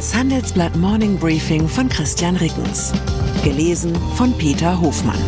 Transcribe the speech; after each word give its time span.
Das 0.00 0.14
Handelsblatt 0.14 0.74
Morning 0.76 1.18
Briefing 1.18 1.68
von 1.68 1.86
Christian 1.86 2.34
Rickens. 2.36 2.90
Gelesen 3.44 3.94
von 4.14 4.32
Peter 4.38 4.80
Hofmann. 4.80 5.20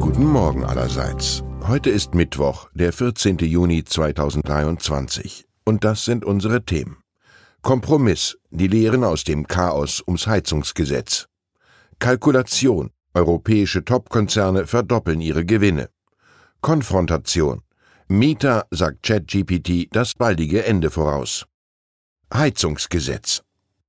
Guten 0.00 0.24
Morgen 0.24 0.64
allerseits. 0.64 1.44
Heute 1.68 1.90
ist 1.90 2.14
Mittwoch, 2.14 2.70
der 2.72 2.94
14. 2.94 3.36
Juni 3.36 3.84
2023. 3.84 5.44
Und 5.66 5.84
das 5.84 6.06
sind 6.06 6.24
unsere 6.24 6.64
Themen. 6.64 6.96
Kompromiss, 7.60 8.38
die 8.48 8.68
Lehren 8.68 9.04
aus 9.04 9.24
dem 9.24 9.46
Chaos 9.46 10.02
ums 10.06 10.26
Heizungsgesetz. 10.26 11.26
Kalkulation, 11.98 12.92
europäische 13.12 13.84
Topkonzerne 13.84 14.66
verdoppeln 14.66 15.20
ihre 15.20 15.44
Gewinne. 15.44 15.90
Konfrontation, 16.62 17.60
Meta 18.12 18.66
sagt 18.70 19.04
ChatGPT 19.04 19.88
das 19.90 20.12
baldige 20.12 20.66
Ende 20.66 20.90
voraus. 20.90 21.46
Heizungsgesetz. 22.30 23.40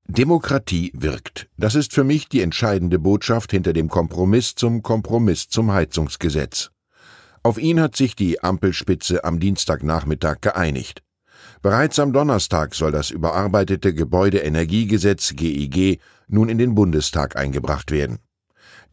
Demokratie 0.07 0.93
wirkt. 0.95 1.49
Das 1.57 1.75
ist 1.75 1.91
für 1.91 2.05
mich 2.05 2.29
die 2.29 2.39
entscheidende 2.39 2.99
Botschaft 2.99 3.51
hinter 3.51 3.73
dem 3.73 3.89
Kompromiss 3.89 4.55
zum 4.55 4.81
Kompromiss 4.81 5.49
zum 5.49 5.73
Heizungsgesetz. 5.73 6.71
Auf 7.43 7.57
ihn 7.57 7.81
hat 7.81 7.97
sich 7.97 8.15
die 8.15 8.41
Ampelspitze 8.41 9.25
am 9.25 9.41
Dienstagnachmittag 9.41 10.39
geeinigt. 10.39 11.03
Bereits 11.61 11.99
am 11.99 12.13
Donnerstag 12.13 12.75
soll 12.75 12.93
das 12.93 13.11
überarbeitete 13.11 13.93
Gebäudeenergiegesetz 13.93 15.33
GEG 15.35 15.99
nun 16.29 16.47
in 16.47 16.57
den 16.57 16.75
Bundestag 16.75 17.35
eingebracht 17.35 17.91
werden. 17.91 18.19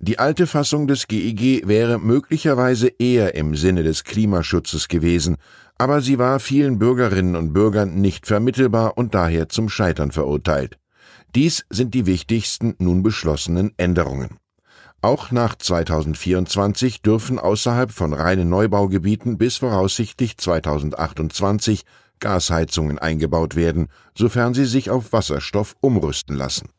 Die 0.02 0.18
alte 0.18 0.46
Fassung 0.46 0.86
des 0.86 1.08
GEG 1.08 1.68
wäre 1.68 1.98
möglicherweise 1.98 2.88
eher 2.88 3.34
im 3.34 3.54
Sinne 3.54 3.82
des 3.82 4.02
Klimaschutzes 4.02 4.88
gewesen, 4.88 5.36
aber 5.76 6.00
sie 6.00 6.18
war 6.18 6.40
vielen 6.40 6.78
Bürgerinnen 6.78 7.36
und 7.36 7.52
Bürgern 7.52 7.96
nicht 7.96 8.26
vermittelbar 8.26 8.96
und 8.96 9.14
daher 9.14 9.50
zum 9.50 9.68
Scheitern 9.68 10.10
verurteilt. 10.10 10.78
Dies 11.34 11.66
sind 11.68 11.92
die 11.92 12.06
wichtigsten 12.06 12.74
nun 12.78 13.02
beschlossenen 13.02 13.72
Änderungen. 13.76 14.38
Auch 15.02 15.32
nach 15.32 15.54
2024 15.54 17.02
dürfen 17.02 17.38
außerhalb 17.38 17.92
von 17.92 18.14
reinen 18.14 18.48
Neubaugebieten 18.48 19.36
bis 19.36 19.58
voraussichtlich 19.58 20.38
2028 20.38 21.82
Gasheizungen 22.20 22.98
eingebaut 22.98 23.54
werden, 23.54 23.88
sofern 24.16 24.54
sie 24.54 24.64
sich 24.64 24.88
auf 24.88 25.12
Wasserstoff 25.12 25.76
umrüsten 25.80 26.36
lassen. 26.36 26.70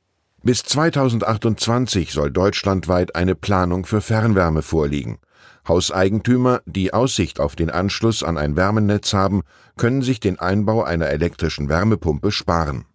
Bis 0.44 0.64
2028 0.64 2.12
soll 2.12 2.32
deutschlandweit 2.32 3.16
eine 3.16 3.36
Planung 3.36 3.86
für 3.86 4.02
Fernwärme 4.02 4.64
vorliegen. 4.64 5.20
Hauseigentümer, 5.68 6.62
die 6.66 6.96
Aussicht 6.96 7.40
auf 7.40 7.56
den 7.56 7.70
Anschluss 7.70 8.24
an 8.24 8.40
ein 8.40 8.56
Wärmenetz 8.56 9.14
haben, 9.14 9.44
können 9.78 10.02
sich 10.02 10.20
den 10.20 10.40
Einbau 10.40 10.82
einer 10.82 11.10
elektrischen 11.10 11.70
Wärmepumpe 11.70 12.32
sparen. 12.32 12.86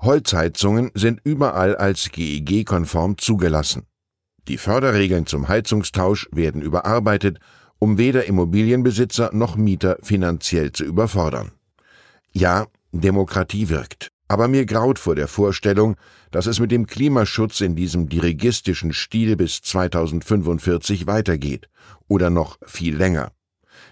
Holzheizungen 0.00 0.90
sind 0.92 1.20
überall 1.24 1.76
als 1.76 2.10
GEG-konform 2.12 3.16
zugelassen. 3.16 3.86
Die 4.46 4.58
Förderregeln 4.58 5.24
zum 5.24 5.48
Heizungstausch 5.48 6.28
werden 6.30 6.60
überarbeitet, 6.60 7.38
um 7.78 7.96
weder 7.96 8.26
Immobilienbesitzer 8.26 9.30
noch 9.32 9.56
Mieter 9.56 9.96
finanziell 10.02 10.72
zu 10.72 10.84
überfordern. 10.84 11.52
Ja, 12.32 12.66
Demokratie 12.92 13.70
wirkt. 13.70 14.11
Aber 14.32 14.48
mir 14.48 14.64
graut 14.64 14.98
vor 14.98 15.14
der 15.14 15.28
Vorstellung, 15.28 15.94
dass 16.30 16.46
es 16.46 16.58
mit 16.58 16.70
dem 16.70 16.86
Klimaschutz 16.86 17.60
in 17.60 17.76
diesem 17.76 18.08
dirigistischen 18.08 18.94
Stil 18.94 19.36
bis 19.36 19.60
2045 19.60 21.06
weitergeht 21.06 21.68
oder 22.08 22.30
noch 22.30 22.56
viel 22.64 22.96
länger. 22.96 23.32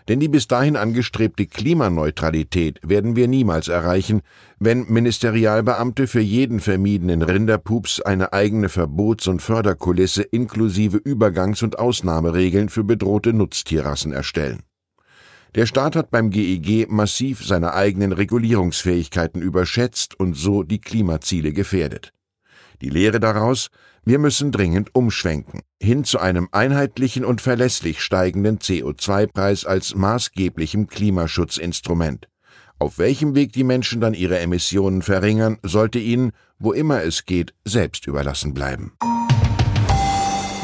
Denn 0.09 0.19
die 0.19 0.29
bis 0.29 0.49
dahin 0.49 0.77
angestrebte 0.77 1.45
Klimaneutralität 1.45 2.81
werden 2.83 3.17
wir 3.17 3.29
niemals 3.29 3.69
erreichen, 3.69 4.23
wenn 4.59 4.87
Ministerialbeamte 4.91 6.07
für 6.07 6.23
jeden 6.23 6.61
vermiedenen 6.61 7.21
Rinderpups 7.21 8.01
eine 8.01 8.33
eigene 8.33 8.71
Verbots- 8.71 9.29
und 9.29 9.43
Förderkulisse 9.43 10.23
inklusive 10.23 10.97
Übergangs- 10.97 11.63
und 11.63 11.79
Ausnahmeregeln 11.79 12.71
für 12.71 12.83
bedrohte 12.83 13.35
Nutztierrassen 13.35 14.15
erstellen. 14.15 14.61
Der 15.57 15.67
Staat 15.67 15.97
hat 15.97 16.11
beim 16.11 16.31
GEG 16.31 16.89
massiv 16.89 17.45
seine 17.45 17.75
eigenen 17.75 18.13
Regulierungsfähigkeiten 18.13 19.43
überschätzt 19.43 20.19
und 20.19 20.35
so 20.35 20.63
die 20.63 20.81
Klimaziele 20.81 21.53
gefährdet. 21.53 22.13
Die 22.81 22.89
Lehre 22.89 23.19
daraus, 23.19 23.69
wir 24.05 24.19
müssen 24.19 24.53
dringend 24.53 24.95
umschwenken, 24.95 25.63
hin 25.83 26.05
zu 26.05 26.21
einem 26.21 26.49
einheitlichen 26.53 27.25
und 27.25 27.41
verlässlich 27.41 28.01
steigenden 28.01 28.59
CO2-Preis 28.59 29.65
als 29.65 29.95
maßgeblichem 29.95 30.87
Klimaschutzinstrument. 30.87 32.29
Auf 32.79 32.99
welchem 32.99 33.35
Weg 33.35 33.53
die 33.53 33.65
Menschen 33.65 34.01
dann 34.01 34.15
ihre 34.15 34.39
Emissionen 34.39 35.03
verringern, 35.03 35.59
sollte 35.63 35.99
ihnen, 35.99 36.31
wo 36.59 36.73
immer 36.73 37.03
es 37.03 37.27
geht, 37.27 37.53
selbst 37.65 38.07
überlassen 38.07 38.55
bleiben. 38.55 38.93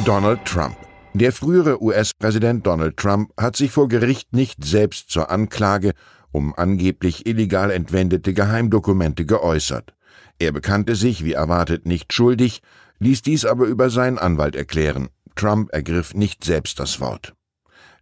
Donald 0.07 0.43
Trump 0.47 0.77
der 1.19 1.33
frühere 1.33 1.83
US-Präsident 1.83 2.67
Donald 2.67 2.97
Trump 2.97 3.33
hat 3.39 3.57
sich 3.57 3.71
vor 3.71 3.89
Gericht 3.89 4.33
nicht 4.33 4.65
selbst 4.65 5.11
zur 5.11 5.31
Anklage 5.31 5.93
um 6.37 6.55
angeblich 6.55 7.27
illegal 7.27 7.71
entwendete 7.71 8.35
Geheimdokumente 8.35 9.25
geäußert. 9.25 9.95
Er 10.39 10.53
bekannte 10.53 10.95
sich, 10.95 11.25
wie 11.25 11.33
erwartet, 11.33 11.87
nicht 11.87 12.13
schuldig, 12.13 12.61
ließ 12.99 13.23
dies 13.23 13.47
aber 13.47 13.65
über 13.65 13.89
seinen 13.89 14.19
Anwalt 14.19 14.55
erklären. 14.55 15.09
Trump 15.35 15.73
ergriff 15.73 16.13
nicht 16.15 16.45
selbst 16.45 16.79
das 16.79 17.01
Wort. 17.01 17.33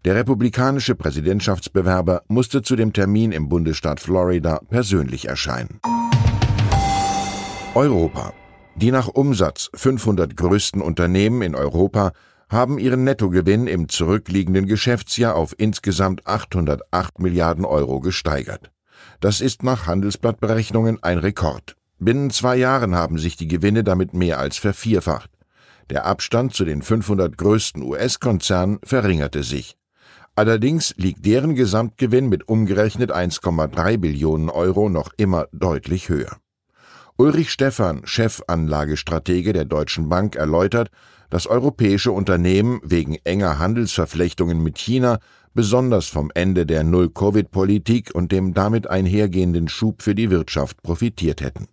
Der 0.04 0.16
republikanische 0.16 0.96
Präsidentschaftsbewerber 0.96 2.22
musste 2.26 2.62
zu 2.62 2.75
dem 2.75 2.92
Termin 2.92 3.31
im 3.31 3.48
Bundesstaat 3.48 4.00
Florida 4.00 4.60
persönlich 4.69 5.28
erscheinen. 5.28 5.78
Europa. 7.76 8.32
Die 8.75 8.91
nach 8.91 9.06
Umsatz 9.06 9.70
500 9.75 10.36
größten 10.36 10.82
Unternehmen 10.82 11.42
in 11.42 11.54
Europa 11.54 12.12
haben 12.54 12.78
ihren 12.78 13.04
Nettogewinn 13.04 13.66
im 13.66 13.88
zurückliegenden 13.88 14.66
Geschäftsjahr 14.66 15.34
auf 15.34 15.54
insgesamt 15.59 16.26
808 16.26 17.19
Milliarden 17.19 17.65
Euro 17.65 18.00
gesteigert. 18.00 18.70
Das 19.20 19.41
ist 19.41 19.62
nach 19.62 19.87
Handelsblattberechnungen 19.87 21.03
ein 21.03 21.19
Rekord. 21.19 21.76
Binnen 21.98 22.31
zwei 22.31 22.56
Jahren 22.56 22.94
haben 22.94 23.19
sich 23.19 23.37
die 23.37 23.48
Gewinne 23.48 23.84
damit 23.84 24.14
mehr 24.14 24.38
als 24.38 24.56
vervierfacht. 24.56 25.31
Der 25.91 26.06
Abstand 26.06 26.54
zu 26.54 26.64
den 26.64 26.82
500 26.82 27.37
größten 27.37 27.82
US-Konzernen 27.82 28.78
verringerte 28.84 29.43
sich. 29.43 29.76
Allerdings 30.37 30.94
liegt 30.97 31.25
deren 31.26 31.54
Gesamtgewinn 31.54 32.28
mit 32.28 32.48
umgerechnet 32.48 33.14
1,3 33.14 33.98
Billionen 33.98 34.48
Euro 34.50 34.88
noch 34.88 35.12
immer 35.16 35.47
deutlich 35.53 36.09
höher. 36.09 36.38
Ulrich 37.16 37.53
Stephan, 37.53 38.03
Chefanlagestratege 38.04 39.53
der 39.53 39.64
Deutschen 39.64 40.09
Bank, 40.09 40.34
erläutert, 40.34 40.91
dass 41.34 41.49
europäische 41.49 42.12
Unternehmen 42.12 42.81
wegen 42.84 43.17
enger 43.25 43.59
Handelsverflechtungen 43.59 44.62
mit 44.62 44.78
China 44.78 45.19
besonders 45.53 46.06
vom 46.06 46.31
Ende 46.33 46.65
der 46.65 46.84
Null-Covid-Politik 46.84 48.12
und 48.15 48.31
dem 48.31 48.55
damit 48.55 48.89
einhergehenden 48.89 49.67
Schub 49.67 50.03
für 50.03 50.15
die 50.15 50.31
Wirtschaft 50.31 50.81
profitiert 50.84 51.41
hätten. 51.41 51.67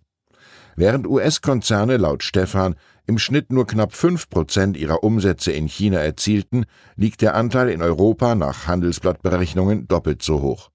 Während 0.74 1.06
US-Konzerne 1.06 1.96
laut 1.96 2.24
Stephan 2.24 2.74
im 3.06 3.18
Schnitt 3.18 3.52
nur 3.52 3.64
knapp 3.64 3.92
fünf 3.94 4.28
Prozent 4.28 4.76
ihrer 4.76 5.04
Umsätze 5.04 5.52
in 5.52 5.68
China 5.68 5.98
erzielten, 5.98 6.64
liegt 6.96 7.22
der 7.22 7.36
Anteil 7.36 7.68
in 7.68 7.82
Europa 7.82 8.34
nach 8.34 8.66
Handelsblattberechnungen 8.66 9.86
doppelt 9.86 10.24
so 10.24 10.42
hoch. 10.42 10.70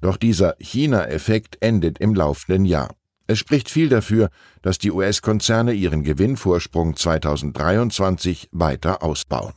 Doch 0.00 0.16
dieser 0.16 0.54
China-Effekt 0.58 1.58
endet 1.60 1.98
im 1.98 2.14
laufenden 2.14 2.64
Jahr. 2.64 2.94
Es 3.32 3.38
spricht 3.38 3.70
viel 3.70 3.88
dafür, 3.88 4.28
dass 4.60 4.76
die 4.76 4.90
US-Konzerne 4.90 5.72
ihren 5.72 6.04
Gewinnvorsprung 6.04 6.96
2023 6.96 8.50
weiter 8.52 9.02
ausbauen. 9.02 9.54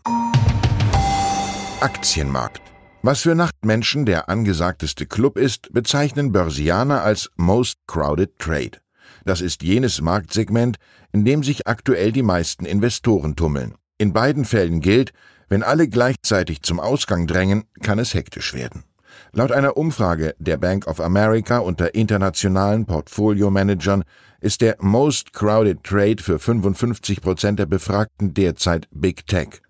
Aktienmarkt. 1.81 2.61
Was 3.01 3.19
für 3.23 3.35
Nachtmenschen 3.35 4.05
der 4.05 4.29
angesagteste 4.29 5.05
Club 5.05 5.37
ist, 5.37 5.73
bezeichnen 5.73 6.31
Börsianer 6.31 7.01
als 7.01 7.29
Most 7.35 7.79
Crowded 7.85 8.39
Trade. 8.39 8.79
Das 9.25 9.41
ist 9.41 9.61
jenes 9.61 9.99
Marktsegment, 9.99 10.77
in 11.11 11.25
dem 11.25 11.43
sich 11.43 11.67
aktuell 11.67 12.13
die 12.13 12.23
meisten 12.23 12.65
Investoren 12.65 13.35
tummeln. 13.35 13.75
In 13.97 14.13
beiden 14.13 14.45
Fällen 14.45 14.79
gilt, 14.79 15.11
wenn 15.49 15.63
alle 15.63 15.89
gleichzeitig 15.89 16.61
zum 16.61 16.79
Ausgang 16.79 17.27
drängen, 17.27 17.65
kann 17.81 17.99
es 17.99 18.13
hektisch 18.13 18.53
werden. 18.53 18.85
Laut 19.31 19.51
einer 19.51 19.77
Umfrage 19.77 20.35
der 20.39 20.57
Bank 20.57 20.87
of 20.87 20.99
America 20.99 21.59
unter 21.59 21.95
internationalen 21.95 22.85
Portfolio-Managern 22.85 24.03
ist 24.41 24.61
der 24.61 24.77
Most 24.79 25.33
Crowded 25.33 25.83
Trade 25.83 26.21
für 26.21 26.39
55 26.39 27.21
Prozent 27.21 27.59
der 27.59 27.65
Befragten 27.65 28.33
derzeit 28.33 28.87
Big 28.91 29.27
Tech. 29.27 29.61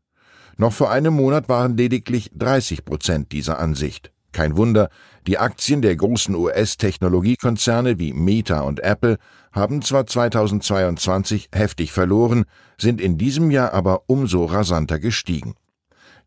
Noch 0.58 0.74
vor 0.74 0.92
einem 0.92 1.14
Monat 1.14 1.50
waren 1.50 1.76
lediglich 1.78 2.32
30 2.34 2.86
Prozent 2.86 3.32
dieser 3.32 3.60
Ansicht. 3.60 4.12
Kein 4.32 4.58
Wunder, 4.58 4.90
die 5.28 5.38
Aktien 5.38 5.82
der 5.82 5.96
großen 5.96 6.36
US-Technologiekonzerne 6.36 8.00
wie 8.00 8.12
Meta 8.12 8.62
und 8.62 8.82
Apple 8.82 9.18
haben 9.54 9.82
zwar 9.82 10.06
2022 10.06 11.50
heftig 11.54 11.94
verloren, 11.94 12.44
sind 12.78 13.00
in 13.00 13.18
diesem 13.18 13.50
Jahr 13.50 13.74
aber 13.74 14.04
umso 14.08 14.44
rasanter 14.44 15.00
gestiegen. 15.00 15.56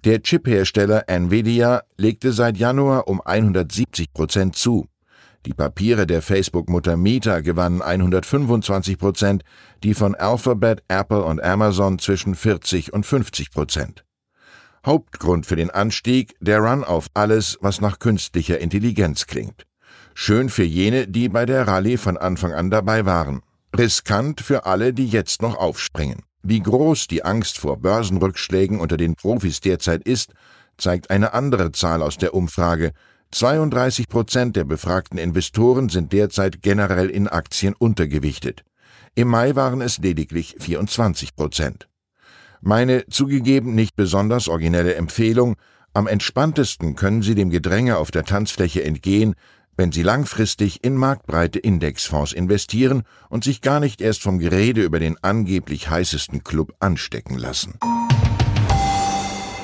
Der 0.05 0.23
Chiphersteller 0.23 1.09
Nvidia 1.09 1.83
legte 1.97 2.33
seit 2.33 2.57
Januar 2.57 3.09
um 3.09 3.21
170 3.21 4.13
Prozent 4.13 4.55
zu. 4.55 4.87
Die 5.45 5.55
Papiere 5.55 6.07
der 6.07 6.23
Facebook-Mutter 6.23 6.97
Meta 6.97 7.41
gewannen 7.41 7.83
125 7.83 8.97
Prozent, 8.97 9.43
die 9.83 9.95
von 9.95 10.15
Alphabet, 10.15 10.85
Apple 10.87 11.25
und 11.25 11.43
Amazon 11.43 11.99
zwischen 11.99 12.37
40 12.37 12.93
und 12.93 13.07
50 13.07 13.51
Prozent. 13.51 14.05
Hauptgrund 14.87 15.47
für 15.47 15.57
den 15.57 15.71
Anstieg 15.71 16.37
der 16.41 16.61
Run 16.61 16.85
auf 16.85 17.09
alles, 17.15 17.59
was 17.61 17.81
nach 17.81 17.99
künstlicher 17.99 18.59
Intelligenz 18.59 19.27
klingt. 19.27 19.67
Schön 20.15 20.49
für 20.49 20.65
jene, 20.65 21.09
die 21.09 21.29
bei 21.29 21.45
der 21.45 21.67
Rallye 21.67 21.97
von 21.97 22.17
Anfang 22.17 22.53
an 22.53 22.71
dabei 22.71 23.05
waren. 23.05 23.43
Riskant 23.77 24.41
für 24.41 24.65
alle, 24.65 24.93
die 24.93 25.07
jetzt 25.07 25.43
noch 25.43 25.57
aufspringen. 25.57 26.23
Wie 26.43 26.61
groß 26.61 27.09
die 27.09 27.25
Angst 27.25 27.59
vor 27.59 27.79
Börsenrückschlägen 27.79 28.81
unter 28.81 28.97
den 28.97 29.15
Profis 29.15 29.61
derzeit 29.61 30.07
ist, 30.07 30.33
zeigt 30.77 31.11
eine 31.11 31.35
andere 31.35 31.73
Zahl 31.73 32.03
aus 32.03 32.17
der 32.17 32.35
Umfrage. 32.35 32.93
32 33.33 34.09
Prozent 34.09 34.57
der 34.57 34.65
befragten 34.65 35.19
Investoren 35.19 35.89
sind 35.89 36.13
derzeit 36.13 36.63
generell 36.63 37.11
in 37.11 37.29
Aktien 37.29 37.75
untergewichtet. 37.79 38.65
Im 39.15 39.29
Mai 39.29 39.57
waren 39.57 39.81
es 39.81 39.99
lediglich 39.99 40.55
24 40.59 41.35
Prozent. 41.35 41.89
Meine 42.61 43.07
zugegeben 43.07 43.75
nicht 43.75 43.97
besonders 43.97 44.49
originelle 44.49 44.95
Empfehlung, 44.95 45.57
am 45.95 46.07
entspanntesten 46.07 46.95
können 46.95 47.23
Sie 47.23 47.35
dem 47.35 47.51
Gedränge 47.51 47.97
auf 47.97 48.11
der 48.11 48.25
Tanzfläche 48.25 48.85
entgehen, 48.85 49.35
wenn 49.79 49.93
Sie 49.93 50.03
langfristig 50.03 50.85
in 50.85 50.97
marktbreite 50.97 51.61
Indexfonds 51.61 52.33
investieren 52.33 53.05
und 53.31 53.45
sich 53.45 53.63
gar 53.63 53.79
nicht 53.79 54.01
erst 54.01 54.23
vom 54.23 54.41
Gerede 54.41 54.83
über 54.83 54.99
den 54.99 55.17
angeblich 55.23 55.89
heißesten 55.89 56.43
Club 56.43 56.75
anstecken 56.81 57.39
lassen. 57.39 57.79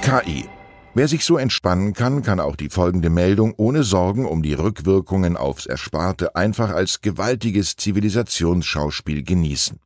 KI. 0.00 0.48
Wer 0.94 1.08
sich 1.08 1.24
so 1.24 1.36
entspannen 1.36 1.92
kann, 1.92 2.22
kann 2.22 2.38
auch 2.38 2.54
die 2.54 2.68
folgende 2.68 3.10
Meldung 3.10 3.54
ohne 3.56 3.82
Sorgen 3.82 4.26
um 4.26 4.44
die 4.44 4.54
Rückwirkungen 4.54 5.36
aufs 5.36 5.66
Ersparte 5.66 6.36
einfach 6.36 6.70
als 6.70 7.00
gewaltiges 7.00 7.74
Zivilisationsschauspiel 7.74 9.24
genießen. 9.24 9.80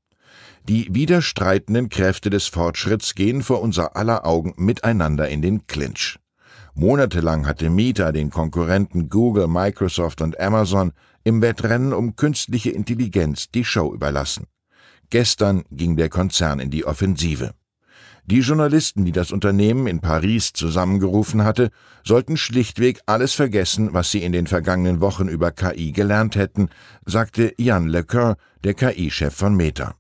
Die 0.68 0.94
widerstreitenden 0.94 1.88
Kräfte 1.88 2.28
des 2.28 2.46
Fortschritts 2.46 3.14
gehen 3.14 3.42
vor 3.42 3.62
unser 3.62 3.96
aller 3.96 4.26
Augen 4.26 4.52
miteinander 4.58 5.26
in 5.30 5.40
den 5.40 5.66
Clinch. 5.66 6.18
Monatelang 6.80 7.44
hatte 7.44 7.70
Meta 7.70 8.12
den 8.12 8.30
Konkurrenten 8.30 9.08
Google, 9.08 9.48
Microsoft 9.48 10.22
und 10.22 10.38
Amazon 10.38 10.92
im 11.24 11.42
Wettrennen 11.42 11.92
um 11.92 12.14
künstliche 12.14 12.70
Intelligenz 12.70 13.50
die 13.50 13.64
Show 13.64 13.92
überlassen. 13.92 14.46
Gestern 15.10 15.64
ging 15.72 15.96
der 15.96 16.08
Konzern 16.08 16.60
in 16.60 16.70
die 16.70 16.84
Offensive. 16.84 17.50
Die 18.26 18.42
Journalisten, 18.42 19.04
die 19.04 19.10
das 19.10 19.32
Unternehmen 19.32 19.88
in 19.88 19.98
Paris 19.98 20.52
zusammengerufen 20.52 21.42
hatte, 21.42 21.70
sollten 22.04 22.36
schlichtweg 22.36 23.00
alles 23.06 23.34
vergessen, 23.34 23.92
was 23.92 24.12
sie 24.12 24.22
in 24.22 24.30
den 24.30 24.46
vergangenen 24.46 25.00
Wochen 25.00 25.26
über 25.26 25.50
KI 25.50 25.90
gelernt 25.90 26.36
hätten, 26.36 26.68
sagte 27.04 27.54
Yann 27.58 27.88
Lecoeur, 27.88 28.36
der 28.62 28.74
KI-Chef 28.74 29.34
von 29.34 29.56
Meta. 29.56 29.96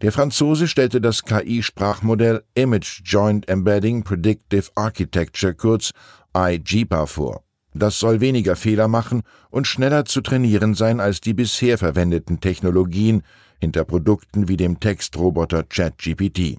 Der 0.00 0.12
Franzose 0.12 0.68
stellte 0.68 1.00
das 1.00 1.24
KI-Sprachmodell 1.24 2.44
Image 2.54 3.00
Joint 3.04 3.48
Embedding 3.48 4.04
Predictive 4.04 4.70
Architecture 4.76 5.54
kurz 5.54 5.90
IGPA 6.36 7.06
vor. 7.06 7.42
Das 7.74 7.98
soll 7.98 8.20
weniger 8.20 8.54
Fehler 8.54 8.86
machen 8.86 9.22
und 9.50 9.66
schneller 9.66 10.04
zu 10.04 10.20
trainieren 10.20 10.74
sein 10.74 11.00
als 11.00 11.20
die 11.20 11.34
bisher 11.34 11.78
verwendeten 11.78 12.38
Technologien 12.38 13.22
hinter 13.60 13.84
Produkten 13.84 14.46
wie 14.46 14.56
dem 14.56 14.78
Textroboter 14.78 15.64
ChatGPT. 15.64 16.58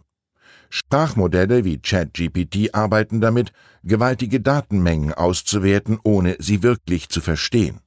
Sprachmodelle 0.70 1.64
wie 1.64 1.80
ChatGPT 1.80 2.76
arbeiten 2.76 3.22
damit, 3.22 3.54
gewaltige 3.84 4.42
Datenmengen 4.42 5.14
auszuwerten, 5.14 5.98
ohne 6.04 6.36
sie 6.40 6.62
wirklich 6.62 7.08
zu 7.08 7.22
verstehen. 7.22 7.80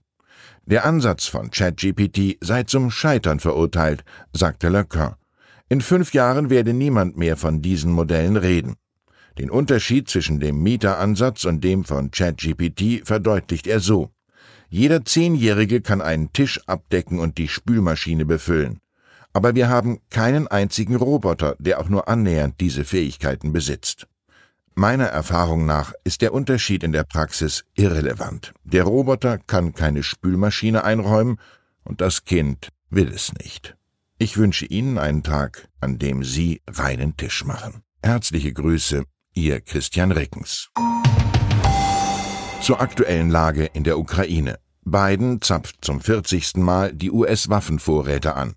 Der 0.64 0.86
Ansatz 0.86 1.26
von 1.26 1.50
ChatGPT 1.50 2.38
sei 2.40 2.62
zum 2.62 2.90
Scheitern 2.90 3.38
verurteilt, 3.38 4.02
sagte 4.32 4.70
Lecoeur. 4.70 5.18
In 5.72 5.80
fünf 5.80 6.12
Jahren 6.12 6.50
werde 6.50 6.74
niemand 6.74 7.16
mehr 7.16 7.38
von 7.38 7.62
diesen 7.62 7.92
Modellen 7.92 8.36
reden. 8.36 8.74
Den 9.38 9.48
Unterschied 9.50 10.06
zwischen 10.06 10.38
dem 10.38 10.62
Mieter-Ansatz 10.62 11.46
und 11.46 11.64
dem 11.64 11.84
von 11.84 12.10
ChatGPT 12.10 13.06
verdeutlicht 13.08 13.66
er 13.66 13.80
so. 13.80 14.10
Jeder 14.68 15.06
Zehnjährige 15.06 15.80
kann 15.80 16.02
einen 16.02 16.30
Tisch 16.34 16.60
abdecken 16.66 17.18
und 17.18 17.38
die 17.38 17.48
Spülmaschine 17.48 18.26
befüllen. 18.26 18.80
Aber 19.32 19.54
wir 19.54 19.70
haben 19.70 20.00
keinen 20.10 20.46
einzigen 20.46 20.94
Roboter, 20.94 21.56
der 21.58 21.80
auch 21.80 21.88
nur 21.88 22.06
annähernd 22.06 22.60
diese 22.60 22.84
Fähigkeiten 22.84 23.54
besitzt. 23.54 24.06
Meiner 24.74 25.06
Erfahrung 25.06 25.64
nach 25.64 25.94
ist 26.04 26.20
der 26.20 26.34
Unterschied 26.34 26.84
in 26.84 26.92
der 26.92 27.04
Praxis 27.04 27.64
irrelevant. 27.76 28.52
Der 28.64 28.84
Roboter 28.84 29.38
kann 29.38 29.72
keine 29.72 30.02
Spülmaschine 30.02 30.84
einräumen 30.84 31.38
und 31.82 32.02
das 32.02 32.26
Kind 32.26 32.68
will 32.90 33.08
es 33.08 33.32
nicht. 33.32 33.74
Ich 34.22 34.36
wünsche 34.36 34.66
Ihnen 34.66 34.98
einen 34.98 35.24
Tag, 35.24 35.68
an 35.80 35.98
dem 35.98 36.22
Sie 36.22 36.62
reinen 36.68 37.16
Tisch 37.16 37.44
machen. 37.44 37.82
Herzliche 38.04 38.52
Grüße, 38.52 39.02
Ihr 39.34 39.60
Christian 39.60 40.12
Reckens. 40.12 40.70
Zur 42.60 42.80
aktuellen 42.80 43.30
Lage 43.30 43.64
in 43.64 43.82
der 43.82 43.98
Ukraine. 43.98 44.60
Biden 44.84 45.42
zapft 45.42 45.84
zum 45.84 46.00
40. 46.00 46.58
Mal 46.58 46.94
die 46.94 47.10
US-Waffenvorräte 47.10 48.36
an. 48.36 48.54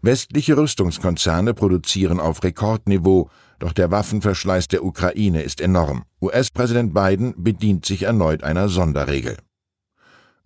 Westliche 0.00 0.56
Rüstungskonzerne 0.56 1.52
produzieren 1.52 2.18
auf 2.18 2.42
Rekordniveau, 2.42 3.28
doch 3.58 3.74
der 3.74 3.90
Waffenverschleiß 3.90 4.68
der 4.68 4.86
Ukraine 4.86 5.42
ist 5.42 5.60
enorm. 5.60 6.04
US-Präsident 6.22 6.94
Biden 6.94 7.34
bedient 7.36 7.84
sich 7.84 8.04
erneut 8.04 8.42
einer 8.42 8.70
Sonderregel. 8.70 9.36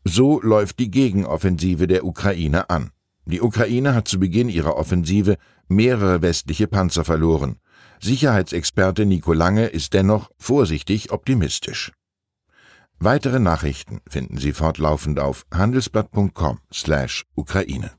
So 0.02 0.40
läuft 0.40 0.80
die 0.80 0.90
Gegenoffensive 0.90 1.86
der 1.86 2.04
Ukraine 2.04 2.68
an. 2.70 2.90
Die 3.28 3.40
Ukraine 3.42 3.94
hat 3.94 4.08
zu 4.08 4.18
Beginn 4.18 4.48
ihrer 4.48 4.76
Offensive 4.76 5.36
mehrere 5.68 6.22
westliche 6.22 6.66
Panzer 6.66 7.04
verloren. 7.04 7.60
Sicherheitsexperte 8.00 9.04
Nico 9.04 9.34
Lange 9.34 9.66
ist 9.66 9.92
dennoch 9.92 10.30
vorsichtig 10.38 11.12
optimistisch. 11.12 11.92
Weitere 12.98 13.38
Nachrichten 13.38 14.00
finden 14.08 14.38
Sie 14.38 14.54
fortlaufend 14.54 15.20
auf 15.20 15.44
handelsblatt.com/Ukraine. 15.52 17.97